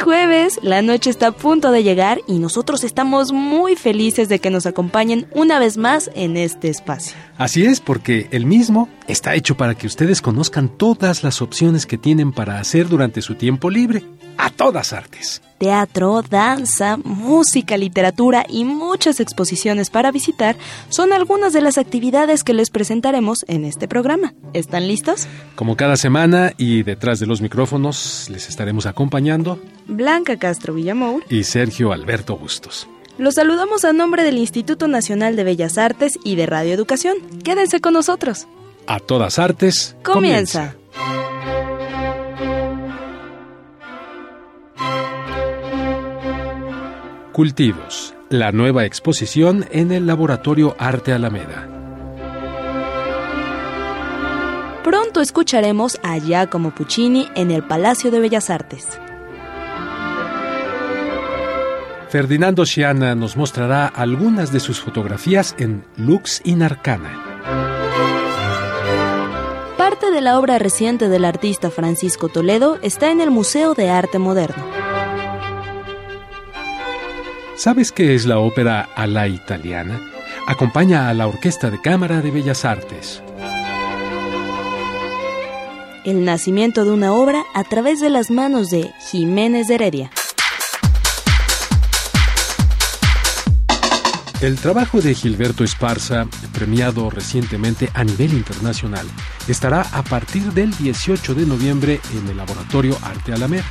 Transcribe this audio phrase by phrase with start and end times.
[0.00, 4.38] Es jueves, la noche está a punto de llegar y nosotros estamos muy felices de
[4.38, 7.18] que nos acompañen una vez más en este espacio.
[7.36, 11.98] Así es, porque el mismo está hecho para que ustedes conozcan todas las opciones que
[11.98, 14.02] tienen para hacer durante su tiempo libre,
[14.38, 20.56] a todas artes teatro, danza, música, literatura y muchas exposiciones para visitar
[20.88, 24.32] son algunas de las actividades que les presentaremos en este programa.
[24.54, 25.28] ¿Están listos?
[25.56, 31.44] Como cada semana y detrás de los micrófonos les estaremos acompañando Blanca Castro Villamour y
[31.44, 32.88] Sergio Alberto Bustos.
[33.18, 37.18] Los saludamos a nombre del Instituto Nacional de Bellas Artes y de Radio Educación.
[37.44, 38.46] Quédense con nosotros.
[38.86, 39.94] A todas artes.
[40.02, 40.79] comienza.
[47.32, 51.68] Cultivos, la nueva exposición en el Laboratorio Arte Alameda.
[54.82, 58.88] Pronto escucharemos a Giacomo Puccini en el Palacio de Bellas Artes.
[62.08, 67.44] Ferdinando Sciana nos mostrará algunas de sus fotografías en Lux in Arcana.
[69.78, 74.18] Parte de la obra reciente del artista Francisco Toledo está en el Museo de Arte
[74.18, 74.89] Moderno.
[77.60, 80.00] ¿Sabes qué es la ópera a la italiana?
[80.46, 83.22] Acompaña a la Orquesta de Cámara de Bellas Artes.
[86.06, 90.10] El nacimiento de una obra a través de las manos de Jiménez de Heredia.
[94.40, 99.06] El trabajo de Gilberto Esparza, premiado recientemente a nivel internacional,
[99.48, 103.66] estará a partir del 18 de noviembre en el Laboratorio Arte Alameda.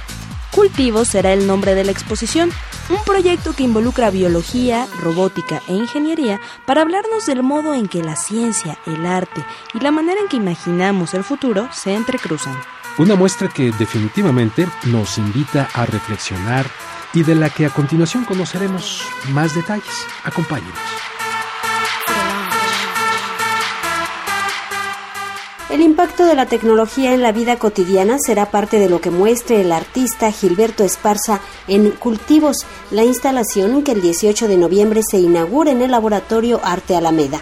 [0.51, 2.51] Cultivo será el nombre de la exposición,
[2.89, 8.15] un proyecto que involucra biología, robótica e ingeniería para hablarnos del modo en que la
[8.15, 12.57] ciencia, el arte y la manera en que imaginamos el futuro se entrecruzan.
[12.97, 16.65] Una muestra que definitivamente nos invita a reflexionar
[17.13, 20.05] y de la que a continuación conoceremos más detalles.
[20.23, 20.98] Acompáñenos.
[25.79, 29.61] El impacto de la tecnología en la vida cotidiana será parte de lo que muestre
[29.61, 35.71] el artista Gilberto Esparza en Cultivos, la instalación que el 18 de noviembre se inaugura
[35.71, 37.39] en el Laboratorio Arte Alameda.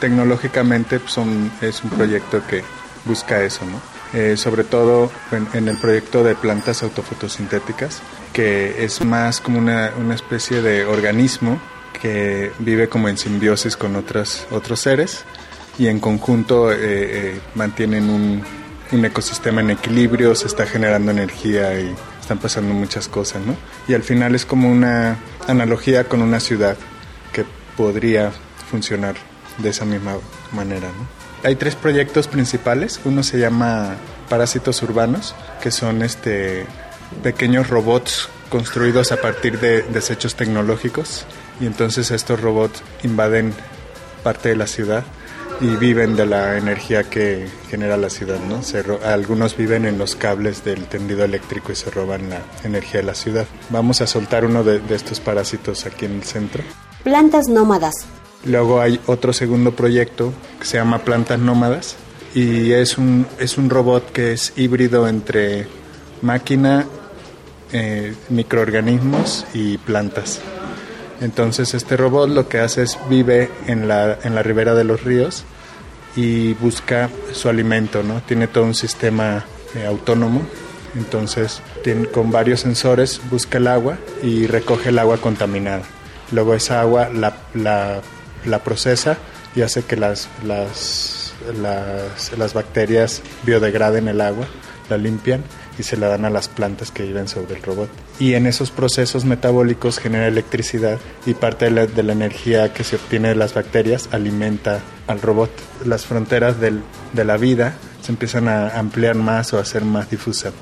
[0.00, 1.16] Tecnológicamente pues,
[1.62, 2.62] es un proyecto que
[3.06, 3.80] busca eso, ¿no?
[4.12, 5.10] Eh, sobre todo
[5.54, 8.02] en, el proyecto de plantas autofotosintéticas,
[8.34, 11.58] que es más como una, una especie de organismo
[12.02, 15.24] que vive como en simbiosis con otros, otros seres
[15.78, 18.42] y en conjunto eh, eh, mantienen un,
[18.92, 23.56] un, ecosistema en equilibrio, se está generando energía y están pasando muchas cosas, ¿no?
[23.86, 26.76] Y al final es como una analogía con una ciudad
[27.32, 27.44] que
[27.76, 28.32] podría
[28.70, 29.14] funcionar
[29.58, 30.16] de esa misma
[30.52, 31.18] manera, ¿no?
[31.44, 33.94] Hay tres proyectos principales, uno se llama
[34.28, 36.66] Parásitos Urbanos, que son este,
[37.22, 41.26] pequeños robots construidos a partir de desechos tecnológicos
[41.60, 43.54] y entonces estos robots invaden
[44.22, 45.04] parte de la ciudad
[45.60, 48.60] y viven de la energía que genera la ciudad, ¿no?
[49.04, 53.14] algunos viven en los cables del tendido eléctrico y se roban la energía de la
[53.14, 53.46] ciudad.
[53.70, 56.62] Vamos a soltar uno de, estos parásitos aquí en el centro.
[57.02, 57.94] Plantas nómadas.
[58.44, 61.96] Luego hay otro segundo proyecto que se llama Plantas Nómadas
[62.34, 65.66] y es un, es un robot que es híbrido entre
[66.22, 66.86] máquina,
[67.72, 70.40] eh, microorganismos y plantas.
[71.20, 75.02] Entonces este robot lo que hace es vive en la, en la ribera de los
[75.02, 75.44] ríos
[76.14, 78.20] y busca su alimento, ¿no?
[78.22, 80.42] Tiene todo un sistema eh, autónomo,
[80.96, 85.82] entonces tiene, con varios sensores busca el agua y recoge el agua contaminada.
[86.32, 89.16] Luego esa agua la, la, procesa
[89.56, 91.32] y hace que las, las,
[92.36, 94.46] las bacterias biodegraden el agua,
[94.90, 95.42] la limpian
[95.78, 97.88] y se la dan a las plantas que viven sobre el robot.
[98.18, 103.28] Y en esos procesos metabólicos genera electricidad y parte de la, energía que se obtiene
[103.28, 105.50] de las bacterias alimenta al robot.
[105.84, 106.82] Las fronteras del,
[107.12, 110.52] de la vida se empiezan a ampliar más o a ser más difusas.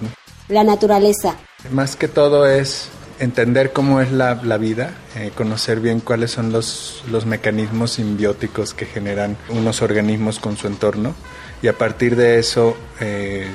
[0.49, 1.37] La naturaleza.
[1.71, 2.89] Más que todo es
[3.19, 8.75] entender cómo es la, la vida, eh, conocer bien cuáles son los, los mecanismos simbióticos
[8.75, 11.15] que generan unos organismos con su entorno
[11.63, 13.49] y a partir de eso eh,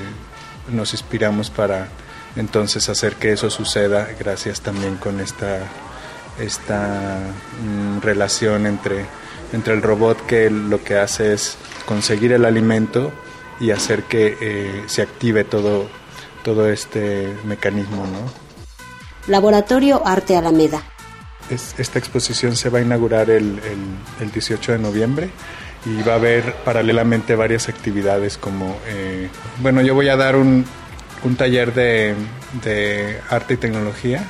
[0.69, 1.88] nos inspiramos para
[2.36, 5.60] Entonces hacer que eso suceda gracias también con esta,
[6.40, 7.19] esta
[7.63, 9.06] mm, relación entre,
[9.54, 13.12] entre el robot que lo que hace es conseguir el alimento
[13.60, 15.88] y hacer que eh, se active todo,
[16.44, 18.06] todo este mecanismo.
[18.07, 18.31] ¿no?
[19.28, 20.81] Laboratorio Arte Alameda.
[21.50, 23.60] esta exposición se va a inaugurar el,
[24.19, 25.30] el, 18 de noviembre
[25.86, 29.30] y va a haber paralelamente varias actividades como, eh,
[29.62, 30.66] bueno, yo voy a dar un,
[31.24, 32.16] un taller de,
[32.63, 34.24] de, arte y tecnología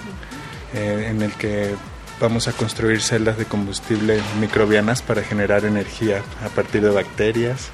[0.74, 1.76] eh, en el que
[2.20, 7.70] vamos a construir celdas de combustible microbianas para generar energía a partir de bacterias.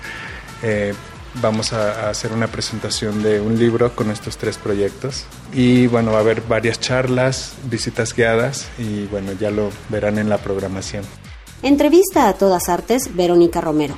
[0.63, 0.93] Eh,
[1.41, 6.19] vamos a, hacer una presentación de un libro con estos tres proyectos y bueno, va
[6.19, 11.03] a haber varias charlas, visitas guiadas y bueno, ya lo verán en la programación.
[11.63, 13.95] Entrevista a todas artes, Verónica Romero.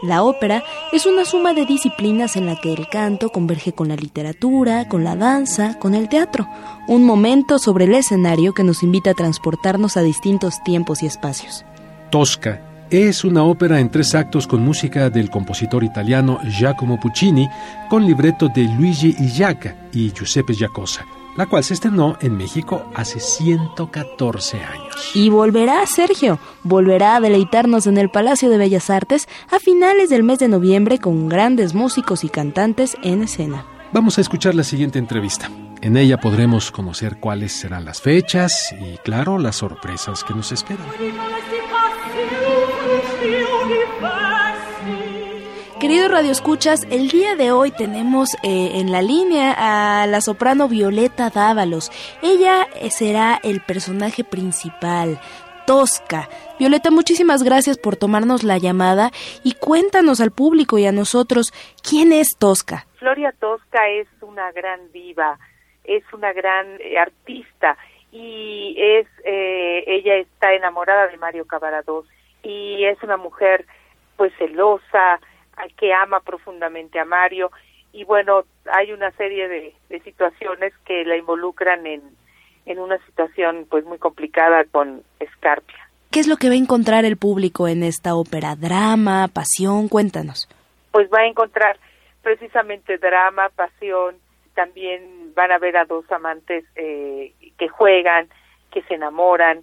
[0.00, 3.96] La ópera es una suma de disciplinas en la que el canto converge con la
[3.96, 6.48] literatura, con la danza, con el teatro,
[6.86, 11.64] un momento sobre el escenario que nos invita a transportarnos a distintos tiempos y espacios.
[12.10, 17.48] Tosca es una ópera en tres actos con música del compositor italiano Giacomo Puccini,
[17.90, 21.04] con libreto de Luigi Illaca y Giuseppe Giacosa
[21.36, 25.10] la cual se estrenó en México hace 114 años.
[25.14, 30.22] Y volverá, Sergio, volverá a deleitarnos en el Palacio de Bellas Artes a finales del
[30.22, 33.64] mes de noviembre con grandes músicos y cantantes en escena.
[33.92, 35.50] Vamos a escuchar la siguiente entrevista.
[35.82, 40.86] En ella podremos conocer cuáles serán las fechas y, claro, las sorpresas que nos esperan.
[45.90, 50.68] Querido Radio Escuchas, el día de hoy tenemos eh, en la línea a la soprano
[50.68, 51.90] Violeta Dávalos.
[52.22, 55.18] Ella eh, será el personaje principal,
[55.66, 56.28] Tosca.
[56.60, 59.10] Violeta, muchísimas gracias por tomarnos la llamada
[59.42, 61.52] y cuéntanos al público y a nosotros
[61.82, 62.86] quién es Tosca.
[63.00, 65.40] Floria Tosca es una gran diva,
[65.82, 67.76] es una gran eh, artista
[68.12, 72.06] y es ella está enamorada de Mario Cavarados
[72.44, 73.66] y es una mujer
[74.16, 75.18] pues celosa,
[75.76, 77.50] que ama profundamente a Mario
[77.92, 79.74] y bueno, hay una serie de,
[80.04, 82.02] situaciones que la involucran en,
[82.66, 85.02] en una situación pues muy complicada con
[85.36, 85.88] Scarpia.
[86.10, 88.56] ¿Qué es lo que va a encontrar el público en esta ópera?
[88.56, 89.88] ¿Drama, pasión?
[89.88, 90.48] Cuéntanos.
[90.92, 91.78] Pues va a encontrar
[92.22, 94.16] precisamente drama, pasión,
[94.54, 98.28] también van a ver a dos amantes eh, que juegan,
[98.70, 99.62] que se enamoran,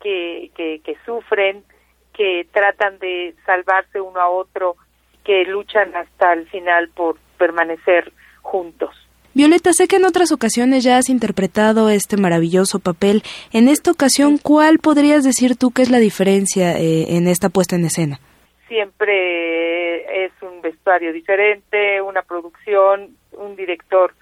[0.00, 1.64] que, que, que sufren,
[2.12, 4.76] que tratan de salvarse uno a otro
[5.24, 8.12] que luchan hasta el final por permanecer
[8.42, 8.94] juntos.
[9.34, 13.22] Violeta, sé que en otras ocasiones ya has interpretado este maravilloso papel.
[13.52, 17.74] En esta ocasión, ¿cuál podrías decir tú que es la diferencia eh, en esta puesta
[17.74, 18.20] en escena?
[18.68, 24.14] Siempre es un vestuario diferente, una producción, un director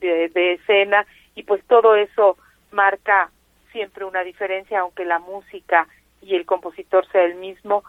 [0.00, 2.38] de, de escena y pues todo eso
[2.72, 3.30] marca
[3.70, 5.86] siempre una diferencia, aunque la música
[6.22, 7.84] y el compositor sea el mismo,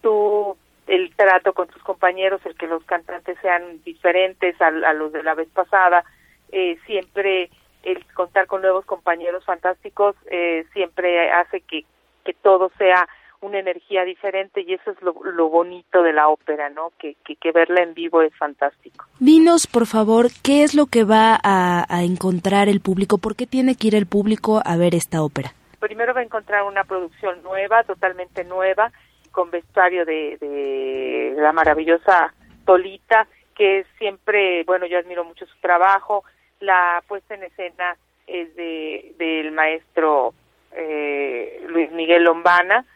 [0.00, 5.22] tú el trato con tus compañeros, el que los cantantes sean diferentes a, los de
[5.22, 6.04] la vez pasada,
[6.52, 7.50] eh, siempre
[7.82, 11.84] el contar con nuevos compañeros fantásticos eh, siempre hace que,
[12.24, 13.08] que todo sea
[13.40, 16.92] una energía diferente y eso es lo, lo bonito de la ópera, ¿no?
[16.98, 19.04] Que, que, que, verla en vivo es fantástico.
[19.20, 23.18] Dinos, por favor, ¿qué es lo que va a, a encontrar el público?
[23.18, 25.52] ¿Por qué tiene que ir el público a ver esta ópera?
[25.78, 28.90] Primero va a encontrar una producción nueva, totalmente nueva,
[29.34, 32.32] con vestuario de, de la maravillosa
[32.64, 36.24] Tolita, que siempre, bueno, yo admiro mucho su trabajo,
[36.60, 40.32] la puesta en escena es de del maestro
[40.72, 42.86] eh, Luis Miguel Lombana,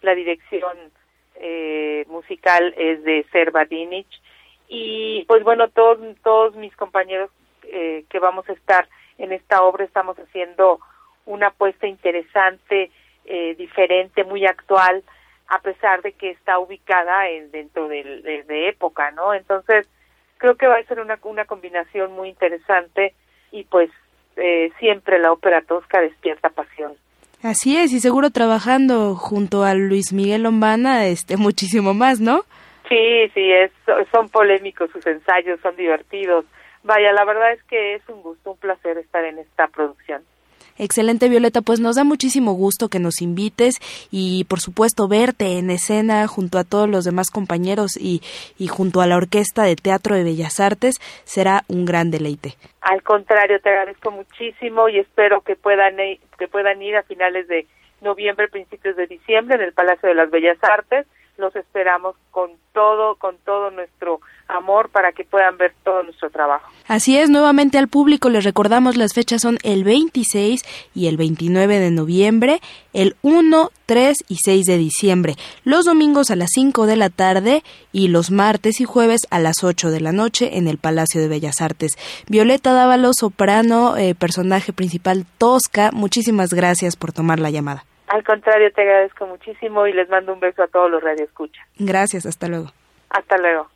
[0.00, 0.76] la dirección
[1.34, 4.20] eh, musical es de Serva Dinich.
[4.68, 7.30] Y pues bueno, todos, todos mis compañeros
[7.64, 8.88] eh, que vamos a estar
[9.18, 10.80] en esta obra estamos haciendo
[11.26, 12.90] una apuesta interesante,
[13.24, 15.02] eh, diferente, muy actual,
[15.48, 19.32] a pesar de que está ubicada en, dentro de, de, época, ¿no?
[19.32, 19.88] Entonces,
[20.36, 23.14] creo que va a ser una, una combinación muy interesante
[23.50, 23.90] y pues
[24.36, 26.94] eh, siempre la ópera tosca despierta pasión.
[27.42, 32.42] Así es, y seguro trabajando junto a Luis Miguel Lombana, este, muchísimo más, ¿no?
[32.88, 33.70] Sí, sí, es,
[34.10, 36.44] son polémicos sus ensayos, son divertidos.
[36.82, 40.22] Vaya, la verdad es que es un gusto, un placer estar en esta producción.
[40.78, 43.78] Excelente, Violeta, pues nos da muchísimo gusto que nos invites
[44.10, 48.22] y por supuesto verte en escena junto a todos los demás compañeros y,
[48.58, 50.96] y junto a la Orquesta de Teatro de Bellas Artes.
[51.24, 52.54] Será un gran deleite.
[52.80, 57.66] Al contrario, te agradezco muchísimo y espero que puedan, que puedan ir a finales de
[58.00, 61.06] noviembre, principios de diciembre en el Palacio de las Bellas Artes
[61.38, 66.70] los esperamos con todo, con todo nuestro amor para que puedan ver todo nuestro trabajo.
[66.86, 70.62] Así es, nuevamente al público les recordamos las fechas son el 26
[70.94, 72.60] y el 29 de noviembre,
[72.92, 77.62] el 1, 3 y 6 de diciembre, los domingos a las 5 de la tarde
[77.92, 81.28] y los martes y jueves a las 8 de la noche en el Palacio de
[81.28, 81.92] Bellas Artes.
[82.26, 87.84] Violeta Dávalo, soprano, eh, personaje principal Tosca, muchísimas gracias por tomar la llamada.
[88.08, 91.66] Al contrario, te agradezco muchísimo y les mando un beso a todos los radioescuchas.
[91.78, 92.72] Gracias, hasta luego.
[93.10, 93.68] Hasta luego.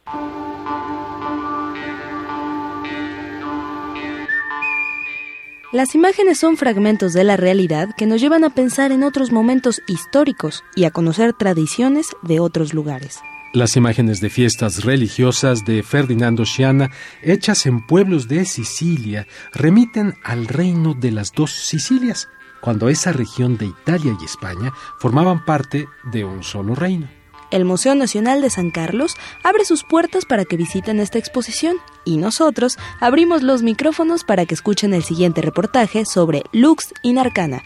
[5.73, 9.81] Las imágenes son fragmentos de la realidad que nos llevan a pensar en otros momentos
[9.87, 13.23] históricos y a conocer tradiciones de otros lugares.
[13.55, 16.91] Las imágenes de fiestas religiosas de Ferdinando Sciana,
[17.23, 22.29] hechas en pueblos de Sicilia, remiten al reino de las dos Sicilias,
[22.63, 27.11] cuando esa región de Italia y España formaban parte de un solo reino.
[27.51, 29.15] El Museo Nacional de San Carlos
[29.45, 31.77] abre sus puertas para que visiten esta exposición
[32.07, 37.63] y nosotros abrimos los micrófonos para que escuchen el siguiente reportaje sobre Lux Inarcana.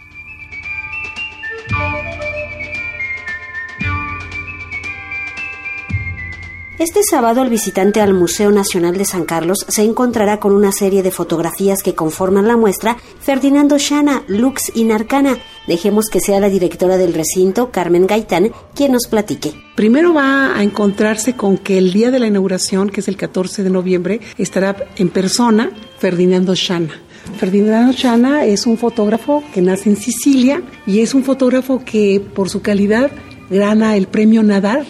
[6.79, 11.03] Este sábado el visitante al Museo Nacional de San Carlos se encontrará con una serie
[11.03, 15.39] de fotografías que conforman la muestra Ferdinando Shana, Lux Inarcana.
[15.67, 19.55] Dejemos que sea la directora del recinto, Carmen Gaitán, quien nos platique.
[19.75, 23.63] Primero va a encontrarse con que el día de la inauguración, que es el 14
[23.63, 26.93] de noviembre, estará en persona Ferdinando Shana.
[27.39, 32.51] Ferdinando Shana es un fotógrafo que nace en Sicilia y es un fotógrafo que por
[32.51, 33.11] su calidad
[33.49, 34.85] gana el premio Nadar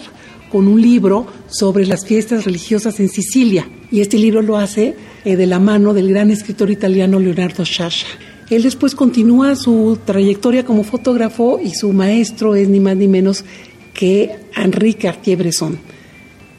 [0.51, 3.69] con un libro sobre las fiestas religiosas en Sicilia.
[3.91, 8.09] Y este libro lo hace eh, de la mano del gran escritor italiano Leonardo Sciascia.
[8.51, 13.45] Él después continúa su trayectoria como fotógrafo y su maestro es ni más ni menos
[13.93, 15.79] que Enrique Cartier-Bresson.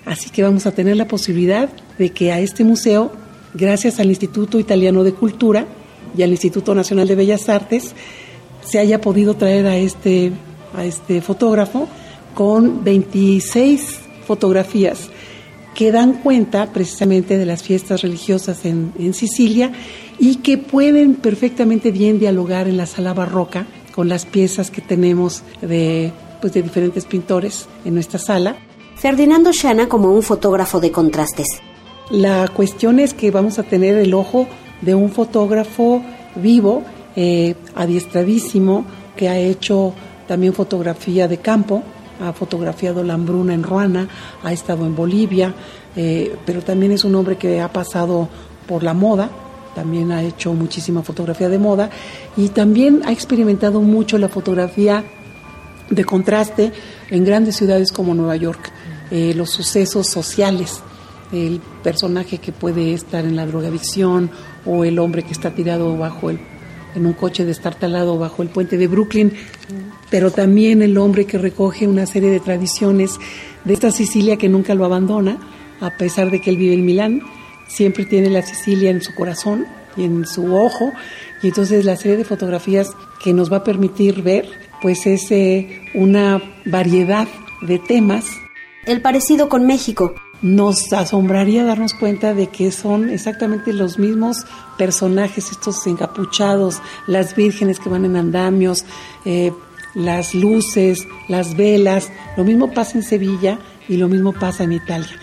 [0.06, 3.12] Así que vamos a tener la posibilidad de que a este museo,
[3.54, 5.68] gracias al Instituto Italiano de Cultura
[6.18, 7.94] y al Instituto Nacional de Bellas Artes,
[8.66, 10.32] se haya podido traer a este,
[10.76, 11.88] a este fotógrafo
[12.34, 15.10] con 26 fotografías
[15.74, 19.72] que dan cuenta precisamente de las fiestas religiosas en, Sicilia
[20.20, 25.44] y que pueden perfectamente bien dialogar en la sala barroca con las piezas que tenemos
[25.62, 28.58] de, pues, de diferentes pintores en nuestra sala.
[28.96, 31.48] Ferdinando Shana como un fotógrafo de contrastes.
[32.10, 34.48] La cuestión es que vamos a tener el ojo
[34.82, 36.02] de un fotógrafo
[36.36, 36.82] vivo,
[37.16, 39.94] eh, adiestradísimo, que ha hecho
[40.28, 41.84] también fotografía de campo,
[42.22, 44.08] ha fotografiado la hambruna en Ruana,
[44.44, 45.54] ha estado en Bolivia,
[45.96, 48.30] eh, pero también es un hombre que ha pasado
[48.68, 49.30] por la moda,
[49.76, 51.90] también ha hecho muchísima fotografía de moda
[52.36, 55.04] y también ha experimentado mucho la fotografía
[55.90, 56.72] de contraste
[57.10, 58.72] en grandes ciudades como Nueva York,
[59.12, 60.82] eh, los sucesos sociales,
[61.32, 64.30] el personaje que puede estar en la drogadicción
[64.66, 66.40] o el hombre que está tirado bajo el
[66.98, 69.32] en un coche destartalado bajo el puente de Brooklyn,
[70.10, 73.20] pero también el hombre que recoge una serie de tradiciones
[73.64, 75.38] de esta Sicilia que nunca lo abandona,
[75.80, 77.22] a pesar de que él vive en Milán,
[77.68, 80.92] siempre tiene la Sicilia en su corazón y en su ojo,
[81.42, 82.90] y entonces la serie de fotografías
[83.24, 84.50] que nos va a permitir ver,
[84.82, 87.28] pues es eh, una variedad
[87.62, 88.26] de temas.
[88.86, 94.46] El parecido con México, nos asombraría darnos cuenta de que son exactamente los mismos
[94.78, 98.86] personajes, estos encapuchados, las vírgenes que van en andamios,
[99.26, 99.52] eh,
[99.96, 102.12] las luces, las velas.
[102.36, 105.16] Lo mismo pasa en Sevilla y lo mismo pasa en Italia,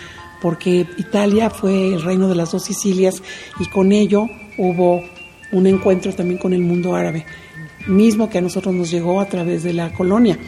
[0.43, 3.23] porque Italia fue el reino de las dos Sicilias
[3.61, 4.27] y con ello
[4.59, 5.05] hubo
[5.53, 7.25] un encuentro también con el mundo árabe,
[7.87, 10.39] mismo que a nosotros nos llegó a través de la colonia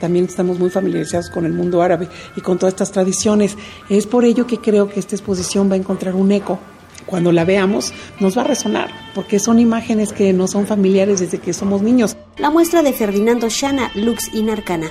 [0.00, 3.56] también estamos muy familiarizados con el mundo árabe y con todas estas tradiciones.
[3.88, 6.58] Es por ello que creo que esta exposición va a encontrar un eco.
[7.06, 11.38] Cuando la veamos nos va a resonar, porque son imágenes que no son familiares desde
[11.38, 12.16] que somos niños.
[12.38, 14.90] La muestra de Ferdinando Shana, Lux Inarcana.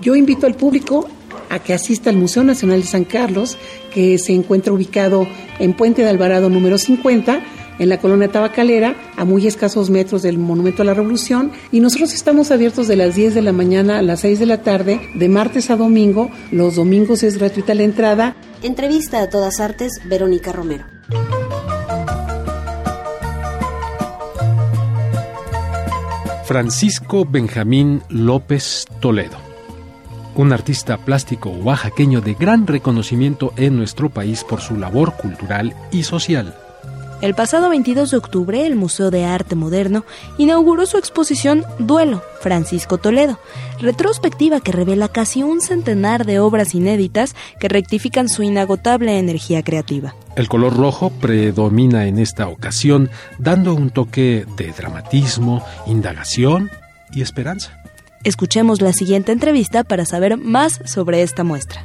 [0.00, 1.08] Yo invito al público
[1.48, 3.56] a que asista al Museo Nacional de San Carlos,
[3.92, 5.26] que se encuentra ubicado
[5.58, 7.40] en Puente de Alvarado número 50,
[7.78, 12.12] en la colonia tabacalera, a muy escasos metros del Monumento a la Revolución, y nosotros
[12.12, 15.28] estamos abiertos de las 10 de la mañana a las 6 de la tarde, de
[15.28, 16.30] martes a domingo.
[16.50, 18.36] Los domingos es gratuita la entrada.
[18.62, 20.84] Entrevista a todas artes, Verónica Romero.
[26.46, 29.36] Francisco Benjamín López Toledo,
[30.36, 36.04] un artista plástico oaxaqueño de gran reconocimiento en nuestro país por su labor cultural y
[36.04, 36.54] social.
[37.26, 40.04] El pasado 22 de octubre, el Museo de Arte Moderno
[40.38, 43.40] inauguró su exposición Duelo, Francisco Toledo,
[43.80, 50.14] retrospectiva que revela casi un centenar de obras inéditas que rectifican su inagotable energía creativa.
[50.36, 56.70] El color rojo predomina en esta ocasión, dando un toque de dramatismo, indagación
[57.12, 57.76] y esperanza.
[58.22, 61.82] Escuchemos la siguiente entrevista para saber más sobre esta muestra.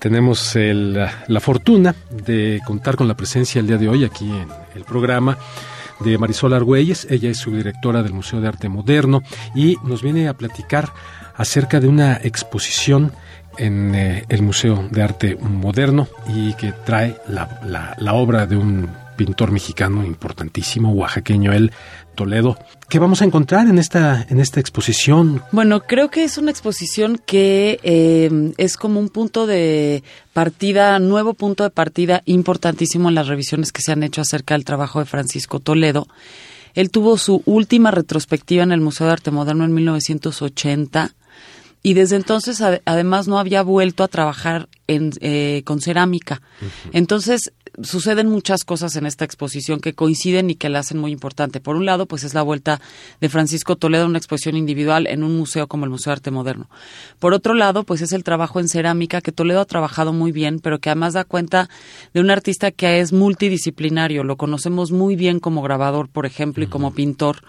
[0.00, 4.84] Tenemos la fortuna de contar con la presencia el día de hoy aquí en el
[4.84, 5.36] programa
[6.00, 7.06] de Marisol Argüelles.
[7.10, 9.22] Ella es subdirectora del Museo de Arte Moderno
[9.54, 10.90] y nos viene a platicar
[11.36, 13.12] acerca de una exposición
[13.58, 18.88] en eh, el Museo de Arte Moderno y que trae la obra de un
[19.20, 21.72] pintor mexicano importantísimo, oaxaqueño, él,
[22.14, 22.58] Toledo.
[22.88, 25.42] ¿Qué vamos a encontrar en esta, en esta exposición?
[25.52, 30.02] Bueno, creo que es una exposición que eh, es como un punto de
[30.32, 34.64] partida, nuevo punto de partida importantísimo en las revisiones que se han hecho acerca del
[34.64, 36.06] trabajo de Francisco Toledo.
[36.74, 41.14] Él tuvo su última retrospectiva en el Museo de Arte Moderno en 1980
[41.82, 46.42] y desde entonces además no había vuelto a trabajar en, eh, con cerámica.
[46.92, 47.52] Entonces
[47.82, 51.60] suceden muchas cosas en esta exposición que coinciden y que la hacen muy importante.
[51.60, 52.80] Por un lado, pues es la vuelta
[53.20, 56.30] de Francisco Toledo a una exposición individual en un museo como el Museo de Arte
[56.30, 56.68] Moderno.
[57.18, 60.60] Por otro lado, pues es el trabajo en cerámica que Toledo ha trabajado muy bien,
[60.60, 61.68] pero que además da cuenta
[62.12, 64.24] de un artista que es multidisciplinario.
[64.24, 67.42] Lo conocemos muy bien como grabador, por ejemplo, y como pintor.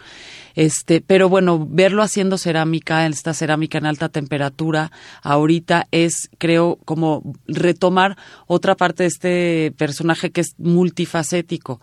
[0.56, 4.92] Este, pero bueno, verlo haciendo cerámica, esta cerámica en alta temperatura,
[5.22, 8.18] ahorita es, creo, como retomar
[8.48, 11.80] otra parte de este personaje que es multifacético.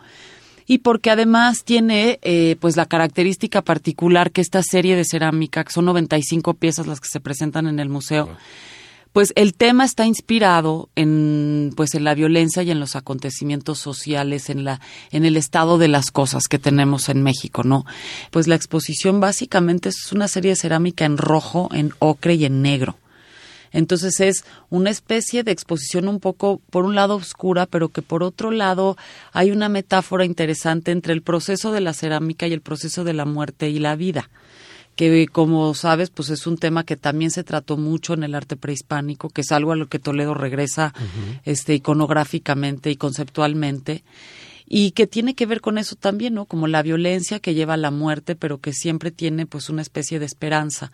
[0.66, 5.72] Y porque además tiene eh, pues la característica particular que esta serie de cerámica, que
[5.72, 8.28] son 95 piezas las que se presentan en el museo,
[9.12, 14.50] pues el tema está inspirado en pues en la violencia y en los acontecimientos sociales
[14.50, 17.84] en la en el estado de las cosas que tenemos en México no
[18.30, 22.62] pues la exposición básicamente es una serie de cerámica en rojo en ocre y en
[22.62, 22.96] negro.
[23.70, 28.22] Entonces es una especie de exposición un poco, por un lado, oscura, pero que por
[28.22, 28.96] otro lado
[29.32, 33.26] hay una metáfora interesante entre el proceso de la cerámica y el proceso de la
[33.26, 34.30] muerte y la vida
[34.98, 38.56] que como sabes, pues es un tema que también se trató mucho en el arte
[38.56, 40.92] prehispánico, que es algo a lo que Toledo regresa
[41.44, 44.02] este iconográficamente y conceptualmente
[44.66, 46.46] y que tiene que ver con eso también, ¿no?
[46.46, 50.18] Como la violencia que lleva a la muerte, pero que siempre tiene pues una especie
[50.18, 50.90] de esperanza.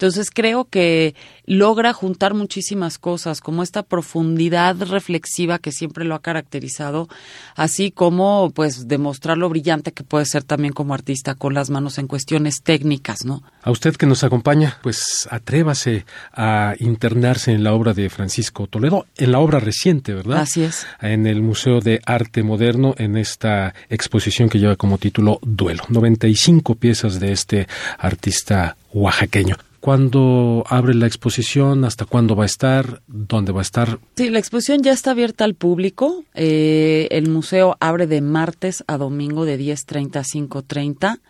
[0.00, 6.22] Entonces creo que logra juntar muchísimas cosas, como esta profundidad reflexiva que siempre lo ha
[6.22, 7.06] caracterizado,
[7.54, 11.98] así como pues demostrar lo brillante que puede ser también como artista con las manos
[11.98, 13.42] en cuestiones técnicas, ¿no?
[13.62, 19.04] A usted que nos acompaña, pues atrévase a internarse en la obra de Francisco Toledo,
[19.18, 20.38] en la obra reciente, ¿verdad?
[20.38, 20.86] Así es.
[21.02, 25.82] En el Museo de Arte Moderno, en esta exposición que lleva como título Duelo.
[25.90, 29.58] 95 piezas de este artista oaxaqueño.
[29.80, 31.86] ¿Cuándo abre la exposición?
[31.86, 33.02] ¿Hasta cuándo va a estar?
[33.06, 33.98] ¿Dónde va a estar?
[34.16, 36.24] Sí, la exposición ya está abierta al público.
[36.34, 41.20] Eh, el museo abre de martes a domingo de 10.30 a 5.30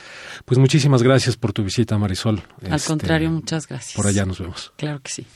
[0.46, 2.42] Pues muchísimas gracias por tu visita, Marisol.
[2.66, 3.96] Al este, contrario, muchas gracias.
[3.96, 4.74] Por allá nos vemos.
[4.78, 5.28] Claro que sí.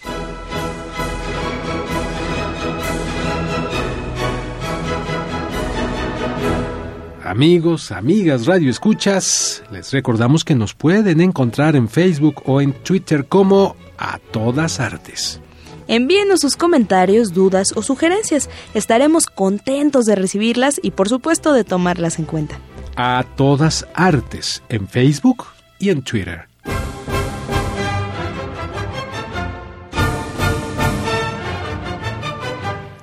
[7.23, 13.25] Amigos, amigas, radio escuchas, les recordamos que nos pueden encontrar en Facebook o en Twitter
[13.25, 15.41] como a todas artes.
[15.89, 18.49] Envíenos sus comentarios, dudas o sugerencias.
[18.73, 22.59] Estaremos contentos de recibirlas y por supuesto de tomarlas en cuenta
[22.97, 25.45] a todas artes en Facebook
[25.79, 26.47] y en Twitter.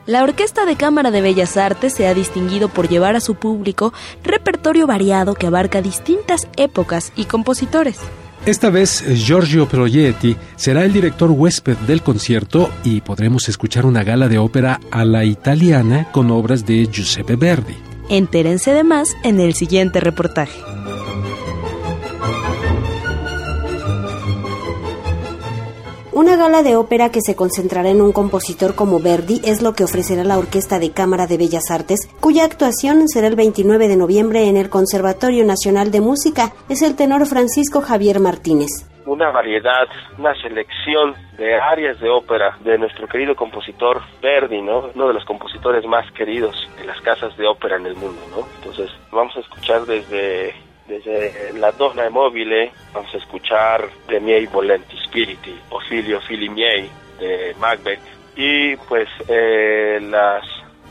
[0.07, 3.95] La Orquesta de Cámara de Bellas Artes se ha distinguido por llevar a su público
[4.23, 8.01] repertorio variado que abarca distintas épocas y compositores.
[8.45, 14.29] Esta vez Giorgio Proietti será el director huésped del concierto y podremos escuchar una gala
[14.29, 17.94] de ópera a la italiana con obras de Giuseppe Verdi.
[18.09, 20.61] Entérense de más en el siguiente reportaje.
[26.15, 29.83] Una gala de ópera que se concentrará en un compositor como Verdi es lo que
[29.83, 34.49] ofrecerá la Orquesta de Cámara de Bellas Artes, cuya actuación será el 29 de noviembre
[34.49, 36.53] en el Conservatorio Nacional de Música.
[36.69, 38.71] Es el tenor Francisco Javier Martínez
[39.07, 39.87] una variedad,
[40.19, 44.91] una selección de áreas de ópera de nuestro querido compositor Verdi, ¿no?
[44.95, 48.47] Uno de los compositores más queridos de las casas de ópera en el mundo, ¿no?
[48.57, 50.55] Entonces, vamos a escuchar desde
[50.87, 56.91] desde la donna mobile vamos a escuchar De miei volenti spiriti, o Filio fili miei
[57.19, 58.01] de Macbeth
[58.37, 60.45] y pues eh, las,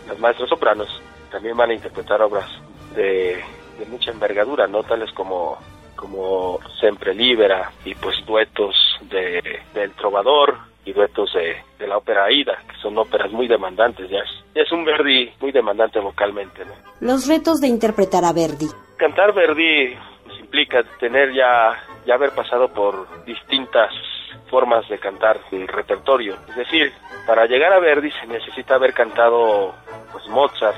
[0.07, 0.87] las maestras sopranos
[1.29, 2.49] también van a interpretar obras
[2.95, 3.43] de,
[3.77, 5.57] de mucha envergadura, no tales como
[5.95, 8.75] como Sempre Libera y pues duetos
[9.09, 9.41] de,
[9.73, 14.19] del Trovador y duetos de, de, la ópera Aida, que son óperas muy demandantes, ya
[14.19, 16.65] es, es un Verdi muy demandante vocalmente.
[16.65, 16.73] ¿no?
[16.99, 18.67] Los retos de interpretar a Verdi.
[19.03, 19.97] Cantar Verdi
[20.39, 23.91] implica tener ya, ya haber pasado por distintas
[24.49, 26.37] formas de cantar el repertorio.
[26.47, 26.93] Es decir,
[27.27, 29.75] para llegar a Verdi se necesita haber cantado
[30.09, 30.77] pues Mozart,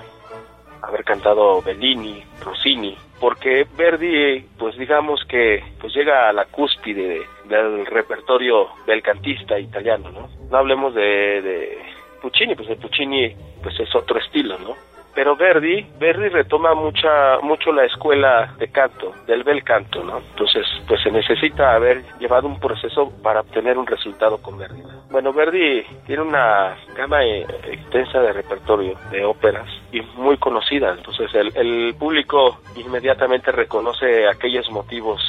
[0.82, 7.86] haber cantado Bellini, Rossini, porque Verdi, pues digamos que pues llega a la cúspide del
[7.86, 10.30] repertorio del cantista italiano, ¿no?
[10.50, 11.78] No hablemos de, de
[12.24, 14.95] Puccini, pues de Puccini pues es otro estilo, ¿no?
[15.16, 20.18] Pero Verdi, Verdi retoma mucha, mucho la escuela de canto, del bel canto, ¿no?
[20.18, 24.84] Entonces, pues se necesita haber llevado un proceso para obtener un resultado con Verdi.
[25.10, 31.34] Bueno, Verdi tiene una gama eh, extensa de repertorio de óperas y muy conocida, entonces
[31.34, 35.22] el, el público inmediatamente reconoce aquellos motivos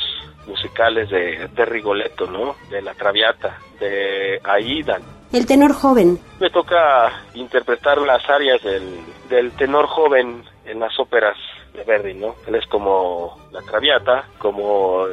[0.48, 2.56] musicales de, de Rigoletto, ¿no?
[2.70, 4.98] De La Traviata, de Aida,
[5.32, 6.18] el tenor joven.
[6.40, 11.36] Me toca interpretar las áreas del, del tenor joven en las óperas
[11.74, 12.34] de Verdi, ¿no?
[12.46, 15.06] Él es como la Traviata, como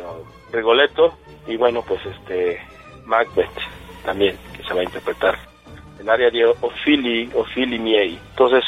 [0.52, 1.13] Rigoletto
[1.47, 2.60] y bueno, pues este
[3.06, 3.49] Macbeth
[4.06, 5.38] también que se va a interpretar.
[5.99, 8.19] El área de Ofili, Ofili Miei.
[8.32, 8.63] Entonces,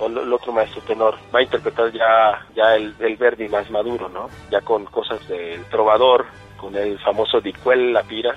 [0.00, 4.28] el otro maestro tenor va a interpretar ya ya el, el Verdi más maduro, ¿no?
[4.50, 8.34] Ya con cosas del trovador, con el famoso Di La Pira,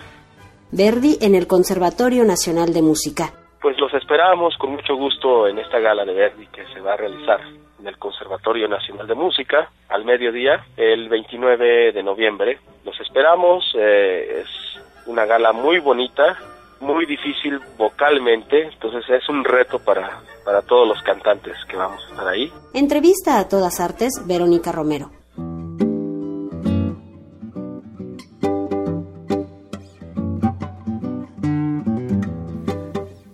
[0.75, 3.31] Verdi en el Conservatorio Nacional de Música.
[3.61, 6.97] Pues los esperamos con mucho gusto en esta gala de Verdi que se va a
[6.97, 7.41] realizar
[7.79, 12.57] en el Conservatorio Nacional de Música al mediodía, el 29 de noviembre.
[12.83, 16.39] Los esperamos, eh, es una gala muy bonita,
[16.81, 22.09] muy difícil vocalmente, entonces es un reto para, para todos los cantantes que vamos a
[22.09, 22.51] estar ahí.
[22.73, 25.11] Entrevista a todas artes, Verónica Romero.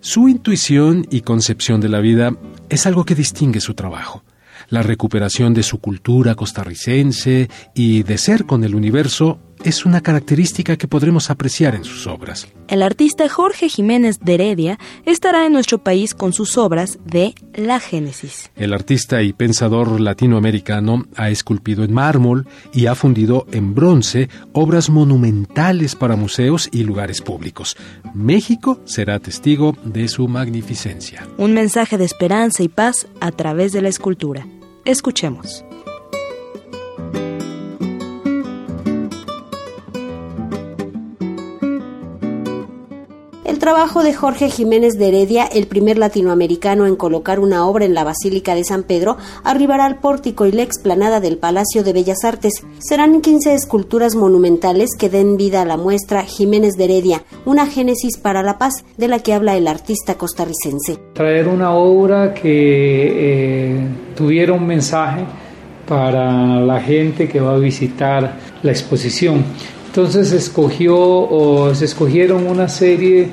[0.10, 2.36] Su intuición y concepción de la vida
[2.67, 4.24] es algo que distingue su trabajo.
[4.67, 10.78] La recuperación de su cultura costarricense y de ser con el universo es una característica
[10.78, 12.48] que podremos apreciar en sus obras.
[12.67, 17.80] El artista Jorge Jiménez de Heredia estará en nuestro país con sus obras de La
[17.80, 18.52] Génesis.
[18.56, 24.89] El artista y pensador latinoamericano ha esculpido en mármol y ha fundido en bronce obras
[24.89, 27.76] monumentales para museos y lugares públicos.
[28.13, 31.28] México será testigo de su magnificencia.
[31.38, 34.45] Un mensaje de esperanza y paz a través de la escultura.
[34.86, 35.63] Escuchemos.
[43.60, 47.93] El trabajo de Jorge Jiménez de Heredia, el primer latinoamericano en colocar una obra en
[47.93, 52.24] la Basílica de San Pedro, arribará al pórtico y la explanada del Palacio de Bellas
[52.24, 52.54] Artes.
[52.78, 58.17] Serán 15 esculturas monumentales que den vida a la muestra Jiménez de Heredia, una génesis
[58.17, 60.98] para la paz de la que habla el artista costarricense.
[61.12, 65.26] Traer una obra que eh, tuviera un mensaje
[65.86, 69.43] para la gente que va a visitar la exposición.
[69.89, 73.30] Entonces escogió o se escogieron una serie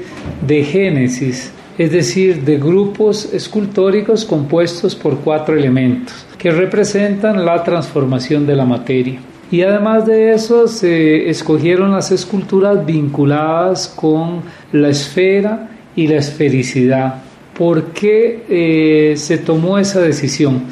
[0.47, 8.47] de génesis, es decir, de grupos escultóricos compuestos por cuatro elementos que representan la transformación
[8.47, 9.21] de la materia.
[9.51, 14.41] Y además de eso se escogieron las esculturas vinculadas con
[14.73, 17.17] la esfera y la esfericidad.
[17.57, 20.63] ¿Por qué eh, se tomó esa decisión?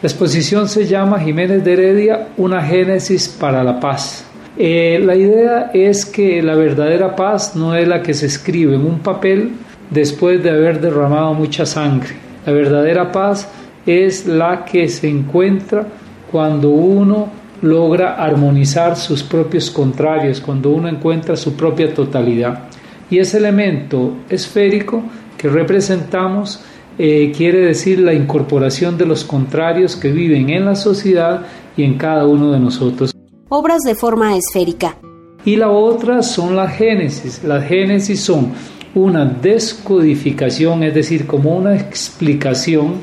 [0.00, 4.28] La exposición se llama Jiménez de Heredia, una génesis para la paz.
[4.56, 8.84] Eh, la idea es que la verdadera paz no es la que se escribe en
[8.84, 9.52] un papel
[9.90, 12.10] después de haber derramado mucha sangre.
[12.44, 13.48] La verdadera paz
[13.86, 15.86] es la que se encuentra
[16.30, 17.28] cuando uno
[17.62, 22.64] logra armonizar sus propios contrarios, cuando uno encuentra su propia totalidad.
[23.10, 25.02] Y ese elemento esférico
[25.38, 26.62] que representamos
[26.98, 31.42] eh, quiere decir la incorporación de los contrarios que viven en la sociedad
[31.76, 33.12] y en cada uno de nosotros.
[33.54, 34.96] Obras de forma esférica.
[35.44, 37.44] Y la otra son las génesis.
[37.44, 38.50] Las génesis son
[38.94, 42.94] una descodificación, es decir, como una explicación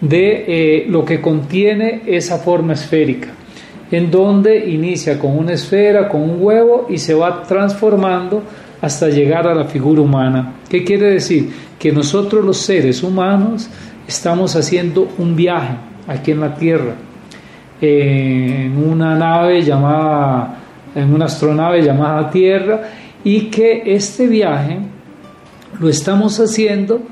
[0.00, 3.28] de eh, lo que contiene esa forma esférica,
[3.92, 8.42] en donde inicia con una esfera, con un huevo y se va transformando
[8.80, 10.54] hasta llegar a la figura humana.
[10.68, 11.48] ¿Qué quiere decir?
[11.78, 13.68] Que nosotros los seres humanos
[14.08, 15.76] estamos haciendo un viaje
[16.08, 16.96] aquí en la Tierra,
[17.80, 20.58] en una nave llamada,
[20.94, 22.82] en una astronave llamada Tierra,
[23.22, 24.78] y que este viaje
[25.80, 27.02] lo estamos haciendo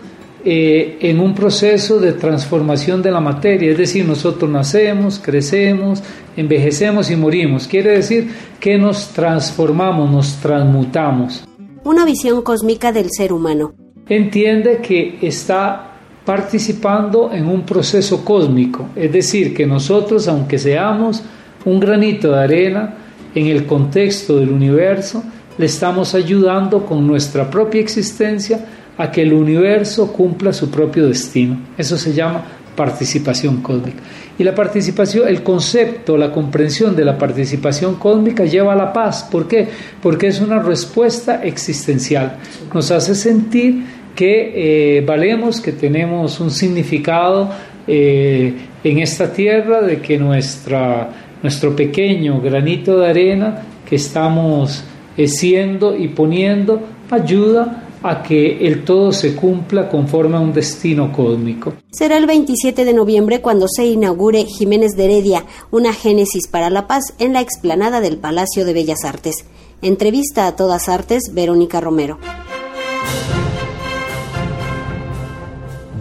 [0.47, 6.03] eh, en un proceso de transformación de la materia, es decir, nosotros nacemos, crecemos,
[6.37, 7.67] envejecemos y morimos.
[7.67, 11.45] Quiere decir que nos transformamos, nos transmutamos.
[11.83, 13.75] Una visión cósmica del ser humano.
[14.07, 15.94] Entiende que está
[16.25, 21.23] participando en un proceso cósmico, es decir, que nosotros, aunque seamos
[21.65, 22.95] un granito de arena
[23.35, 25.23] en el contexto del universo,
[25.59, 28.65] le estamos ayudando con nuestra propia existencia
[28.97, 31.59] a que el universo cumpla su propio destino.
[31.77, 32.43] Eso se llama
[32.75, 34.03] participación cósmica.
[34.37, 39.29] Y la participación, el concepto, la comprensión de la participación cósmica lleva a la paz.
[39.31, 39.69] ¿Por qué?
[40.03, 42.39] Porque es una respuesta existencial.
[42.73, 43.85] Nos hace sentir
[44.15, 47.51] que eh, valemos, que tenemos un significado
[47.87, 51.11] eh, en esta tierra, de que nuestra,
[51.43, 54.85] nuestro pequeño granito de arena que estamos
[55.17, 61.11] eh, siendo y poniendo ayuda a que el todo se cumpla conforme a un destino
[61.11, 61.73] cósmico.
[61.91, 66.87] Será el 27 de noviembre cuando se inaugure Jiménez de Heredia, una génesis para la
[66.87, 69.47] paz en la explanada del Palacio de Bellas Artes.
[69.81, 72.19] Entrevista a todas artes, Verónica Romero.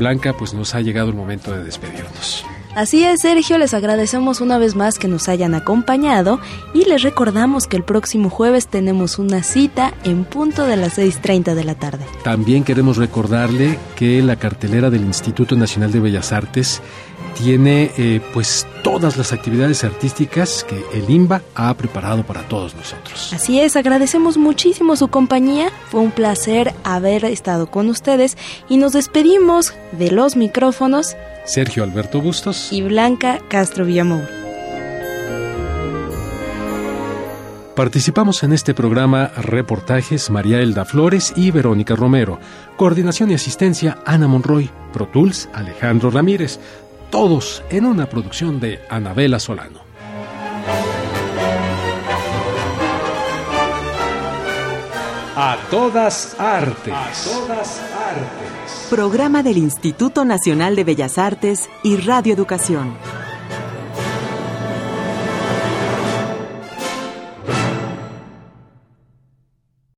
[0.04, 2.46] Blanca, pues nos ha llegado el momento de despedirnos.
[2.76, 6.42] Así es, Sergio, les agradecemos una vez más que nos hayan acompañado
[6.74, 11.54] y les recordamos que el próximo jueves tenemos una cita en punto de las 6.30
[11.54, 12.04] de la tarde.
[12.24, 16.82] También queremos recordarle que la cartelera del Instituto Nacional de Bellas Artes
[17.38, 23.34] tiene eh, pues todas las actividades artísticas que el IMBA ha preparado para todos nosotros.
[23.34, 28.38] Así es, agradecemos muchísimo su compañía, fue un placer haber estado con ustedes
[28.70, 31.16] y nos despedimos de los micrófonos
[31.46, 32.72] Sergio Alberto Bustos.
[32.72, 34.44] y Blanca Castro Villamor.
[37.76, 42.40] Participamos en este programa reportajes María Elda Flores y Verónica Romero,
[42.78, 46.60] coordinación y asistencia Ana Monroy, Pro Tools Alejandro Ramírez,
[47.14, 49.82] todos en una producción de Anabela Solano.
[55.36, 56.92] A todas artes.
[56.92, 58.88] A todas artes.
[58.90, 62.96] Programa del Instituto Nacional de Bellas Artes y Radio Educación.